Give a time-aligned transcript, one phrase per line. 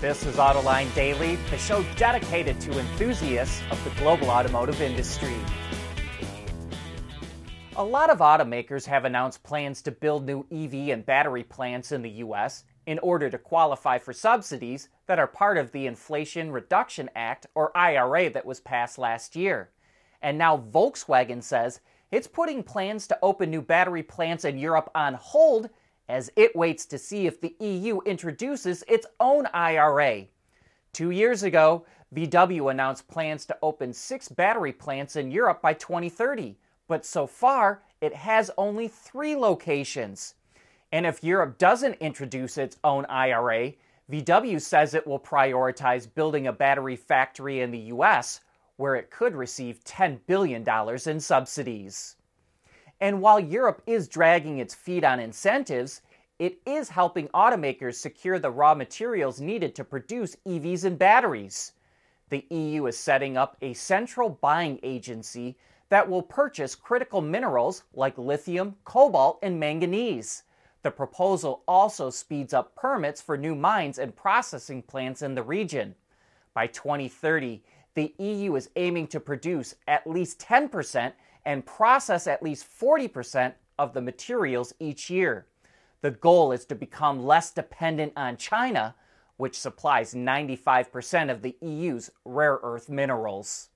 [0.00, 5.34] This is Autoline Daily, the show dedicated to enthusiasts of the global automotive industry.
[7.74, 12.02] A lot of automakers have announced plans to build new EV and battery plants in
[12.02, 12.62] the U.S.
[12.86, 17.76] in order to qualify for subsidies that are part of the Inflation Reduction Act, or
[17.76, 19.70] IRA, that was passed last year.
[20.22, 21.80] And now Volkswagen says
[22.12, 25.70] it's putting plans to open new battery plants in Europe on hold
[26.08, 30.26] as it waits to see if the EU introduces its own IRA.
[30.92, 36.56] Two years ago, VW announced plans to open six battery plants in Europe by 2030,
[36.86, 40.34] but so far it has only three locations.
[40.90, 43.74] And if Europe doesn't introduce its own IRA,
[44.10, 48.40] VW says it will prioritize building a battery factory in the US,
[48.76, 50.64] where it could receive $10 billion
[51.06, 52.16] in subsidies.
[53.00, 56.02] And while Europe is dragging its feet on incentives,
[56.38, 61.72] it is helping automakers secure the raw materials needed to produce EVs and batteries.
[62.30, 65.56] The EU is setting up a central buying agency
[65.88, 70.42] that will purchase critical minerals like lithium, cobalt, and manganese.
[70.82, 75.94] The proposal also speeds up permits for new mines and processing plants in the region.
[76.54, 77.62] By 2030,
[77.94, 81.12] the EU is aiming to produce at least 10%
[81.48, 85.46] and process at least 40% of the materials each year.
[86.02, 88.94] The goal is to become less dependent on China,
[89.38, 93.70] which supplies 95% of the EU's rare earth minerals.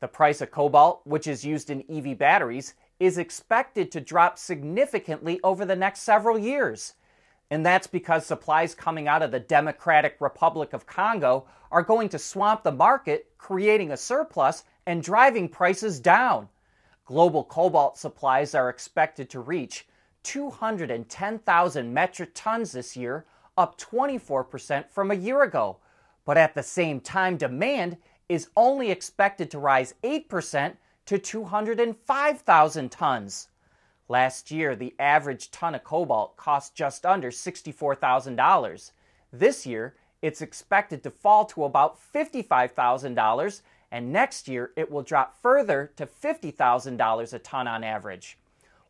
[0.00, 5.38] The price of cobalt, which is used in EV batteries, is expected to drop significantly
[5.44, 6.94] over the next several years.
[7.48, 12.18] And that's because supplies coming out of the Democratic Republic of Congo are going to
[12.18, 16.48] swamp the market, creating a surplus and driving prices down.
[17.12, 19.86] Global cobalt supplies are expected to reach
[20.22, 25.76] 210,000 metric tons this year, up 24% from a year ago.
[26.24, 27.98] But at the same time, demand
[28.30, 33.48] is only expected to rise 8% to 205,000 tons.
[34.08, 38.92] Last year, the average ton of cobalt cost just under $64,000.
[39.30, 43.60] This year, it's expected to fall to about $55,000
[43.92, 48.38] and next year it will drop further to $50,000 a ton on average.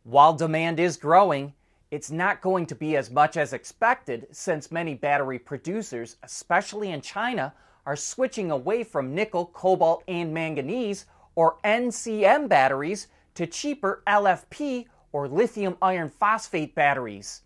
[0.05, 1.53] While demand is growing,
[1.91, 7.03] it's not going to be as much as expected since many battery producers, especially in
[7.03, 7.53] China,
[7.85, 11.05] are switching away from nickel, cobalt, and manganese,
[11.35, 17.43] or NCM batteries, to cheaper LFP or lithium iron phosphate batteries.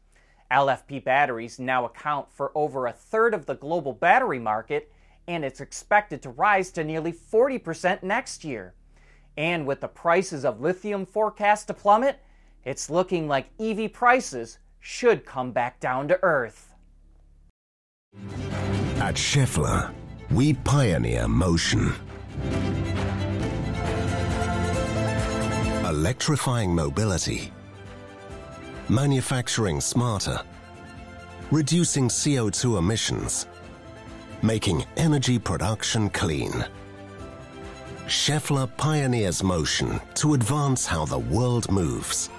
[0.50, 4.92] LFP batteries now account for over a third of the global battery market
[5.28, 8.74] and it's expected to rise to nearly 40% next year.
[9.36, 12.20] And with the prices of lithium forecast to plummet,
[12.64, 16.72] it's looking like EV prices should come back down to earth.
[18.98, 19.92] At Schaeffler,
[20.30, 21.92] we pioneer motion.
[25.84, 27.52] Electrifying mobility,
[28.88, 30.40] manufacturing smarter,
[31.50, 33.46] reducing CO2 emissions
[34.42, 36.64] making energy production clean.
[38.06, 42.30] Schaeffler pioneers motion to advance how the world moves.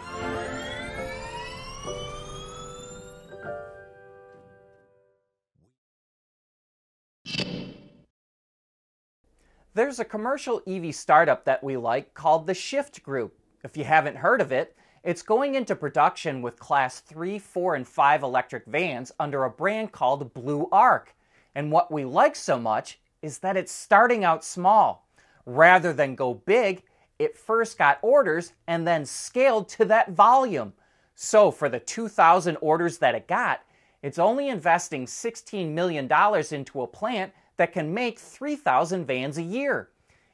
[9.73, 13.37] There's a commercial EV startup that we like called the Shyft Group.
[13.63, 17.87] If you haven't heard of it, it's going into production with Class 3, 4, and
[17.87, 21.13] 5 electric vans under a brand called Blue Arc.
[21.57, 25.07] And what we like so much is that it's starting out small.
[25.43, 26.83] Rather than go big,
[27.17, 30.73] it first got orders and then scaled to that volume.
[31.15, 33.61] So for the 2,000 orders that it got,
[34.03, 36.07] it's only investing $16 million
[36.51, 39.89] into a plant that can make 3,000 vans a year.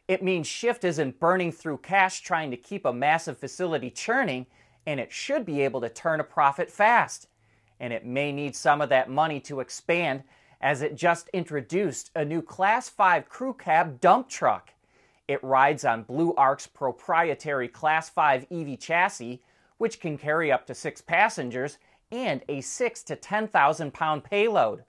[0.09, 4.45] It means Shyft isn't burning through cash trying to keep a massive facility churning,
[4.85, 7.29] and it should be able to turn a profit fast.
[7.79, 10.23] And it may need some of that money to expand
[10.63, 14.71] as it just introduced a new Class 5 crew cab dump truck.
[15.27, 19.41] It rides on Blue Arc's proprietary Class 5 EV chassis,
[19.77, 21.79] which can carry up to six passengers
[22.13, 24.85] and a 6 to 10,000 pound payload.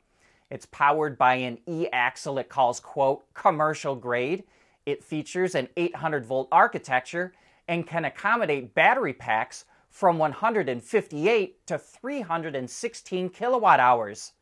[0.49, 4.45] It's powered by an e axle it calls, quote, commercial grade.
[4.87, 7.33] It features an 800 volt architecture
[7.67, 14.35] and can accommodate battery packs from 158 to 316 kilowatt hours.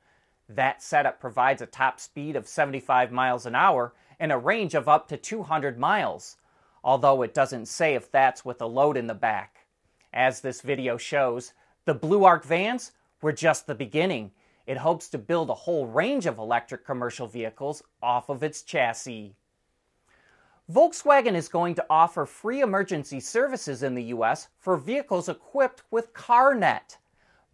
[0.55, 4.87] That setup provides a top speed of 75 miles an hour and a range of
[4.87, 6.37] up to 200 miles,
[6.85, 9.65] although it doesn't say if that's with a load in the back.
[10.13, 11.55] As this video shows,
[11.87, 14.33] the Blue Arc vans were just the beginning,
[14.67, 19.35] It hopes to build a whole range of electric commercial vehicles off of its chassis.
[20.71, 26.13] Volkswagen is going to offer free emergency services in the US for vehicles equipped with
[26.13, 26.99] CarNet.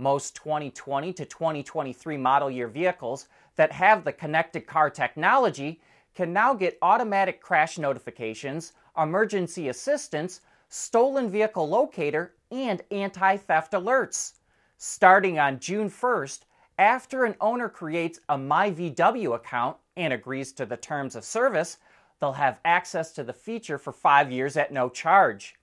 [0.01, 5.81] Most 2020 to 2023 model year vehicles that have the connected car technology
[6.15, 14.35] can now get automatic crash notifications, emergency assistance, stolen vehicle locator, and anti theft alerts.
[14.77, 16.43] Starting on June 1st,
[16.79, 21.79] after an owner creates a MyVW account and agrees to the terms of service,
[22.21, 25.57] they'll have access to the feature for five years at no charge.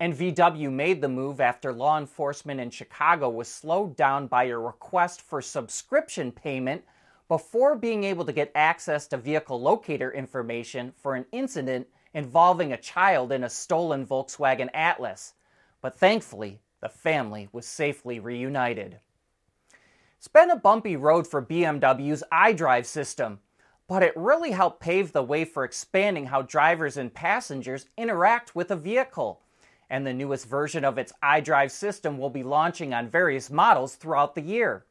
[0.00, 4.56] And VW made the move after law enforcement in Chicago was slowed down by a
[4.56, 6.84] request for subscription payment
[7.26, 12.76] before being able to get access to vehicle locator information for an incident involving a
[12.76, 15.34] child in a stolen Volkswagen Atlas.
[15.82, 19.00] But thankfully, the family was safely reunited.
[20.16, 23.40] It's been a bumpy road for BMW's iDrive system,
[23.88, 28.70] but it really helped pave the way for expanding how drivers and passengers interact with
[28.70, 29.42] a vehicle.
[29.90, 34.34] And the newest version of its iDrive system will be launching on various models throughout
[34.34, 34.84] the year.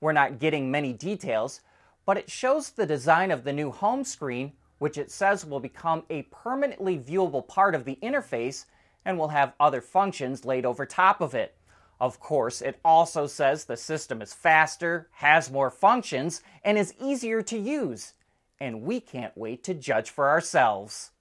[0.00, 1.60] We're not getting many details,
[2.04, 6.02] but it shows the design of the new home screen, which it says will become
[6.10, 8.66] a permanently viewable part of the interface
[9.04, 11.56] and will have other functions laid over top of it.
[12.00, 17.40] Of course, it also says the system is faster, has more functions, and is easier
[17.42, 18.14] to use.
[18.60, 21.12] And we can't wait to judge for ourselves.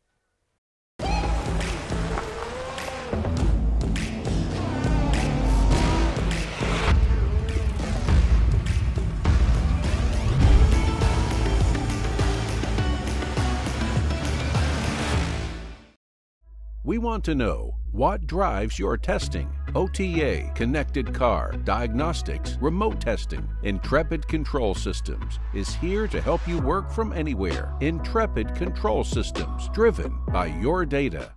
[16.86, 19.50] We want to know what drives your testing.
[19.74, 23.48] OTA, connected car, diagnostics, remote testing.
[23.64, 27.74] Intrepid Control Systems is here to help you work from anywhere.
[27.80, 31.32] Intrepid Control Systems, driven by your data.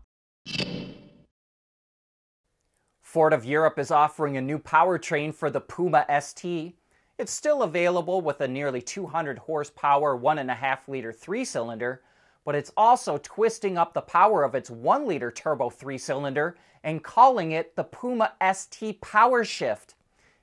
[3.01, 6.75] Ford of Europe is offering a new powertrain for the Puma ST.
[7.19, 12.03] It's still available with a nearly 200 horsepower, 1.5 liter three cylinder
[12.47, 17.03] but it's also twisting up the power of its 1 liter turbo 3 cylinder and
[17.03, 19.97] calling it the Puma ST Power Shift.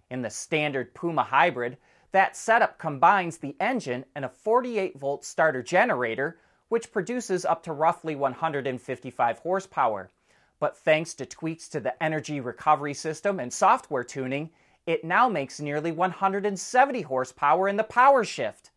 [0.10, 1.78] In the standard Puma hybrid,
[2.12, 7.72] that setup combines the engine and a 48 volt starter generator, which produces up to
[7.72, 10.12] roughly 155 horsepower.
[10.60, 14.50] But thanks to tweaks to the energy recovery system and software tuning,
[14.86, 18.72] it now makes nearly 170 horsepower in the power shift.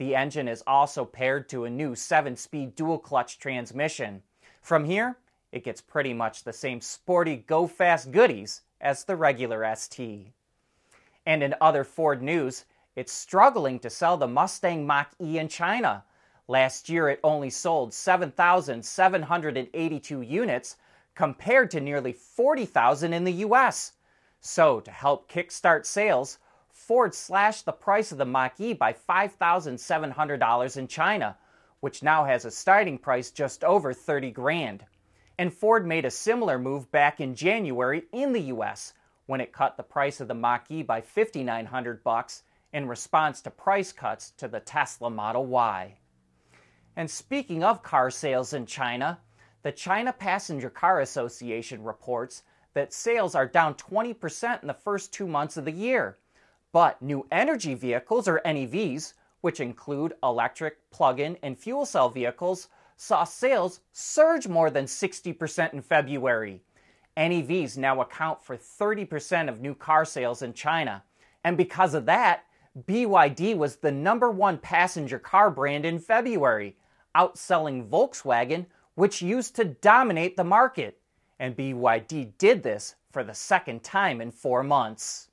[0.00, 4.22] The engine is also paired to a new 7 speed dual clutch transmission.
[4.62, 5.18] From here,
[5.52, 10.32] it gets pretty much the same sporty go fast goodies as the regular ST.
[11.26, 12.64] And in other Ford news,
[12.96, 16.02] it's struggling to sell the Mustang Mach E in China.
[16.48, 20.76] Last year, it only sold 7,782 units
[21.14, 23.92] compared to nearly 40,000 in the US.
[24.40, 26.38] So, to help kickstart sales,
[26.90, 31.38] Ford slashed the price of the Mach-E by $5,700 in China,
[31.78, 34.84] which now has a starting price just over 30 grand.
[35.38, 38.92] And Ford made a similar move back in January in the US
[39.26, 42.42] when it cut the price of the Mach-E by 5900 bucks
[42.72, 45.96] in response to price cuts to the Tesla Model Y.
[46.96, 49.20] And speaking of car sales in China,
[49.62, 52.42] the China Passenger Car Association reports
[52.74, 56.16] that sales are down 20% in the first 2 months of the year
[56.72, 62.68] but new energy vehicles, or NEVs, which include electric, plug in, and fuel cell vehicles,
[62.96, 66.60] saw sales surge more than 60% in February.
[67.16, 71.02] NEVs now account for 30% of new car sales in China.
[71.42, 72.44] And because of that,
[72.86, 76.76] BYD was the number one passenger car brand in February,
[77.16, 81.00] outselling Volkswagen, which used to dominate the market.
[81.38, 85.29] And BYD did this for the second time in four months.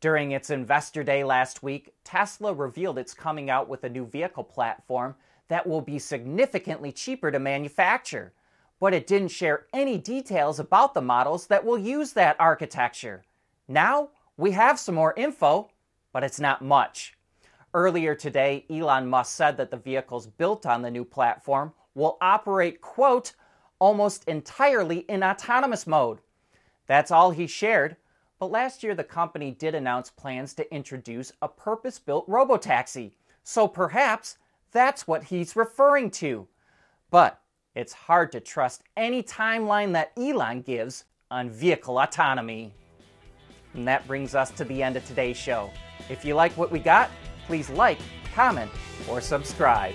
[0.00, 4.44] During its investor day last week, Tesla revealed it's coming out with a new vehicle
[4.44, 5.16] platform
[5.48, 8.32] that will be significantly cheaper to manufacture.
[8.78, 13.24] But it didn't share any details about the models that will use that architecture.
[13.66, 15.70] Now, we have some more info,
[16.12, 17.14] but it's not much.
[17.74, 22.80] Earlier today, Elon Musk said that the vehicles built on the new platform will operate,
[22.80, 23.32] quote,
[23.80, 26.20] almost entirely in autonomous mode.
[26.86, 27.96] That's all he shared,
[28.38, 33.12] but last year, the company did announce plans to introduce a purpose built robotaxi.
[33.42, 34.38] So perhaps
[34.70, 36.46] that's what he's referring to.
[37.10, 37.40] But
[37.74, 42.72] it's hard to trust any timeline that Elon gives on vehicle autonomy.
[43.74, 45.70] And that brings us to the end of today's show.
[46.08, 47.10] If you like what we got,
[47.46, 47.98] please like,
[48.34, 48.70] comment,
[49.08, 49.94] or subscribe.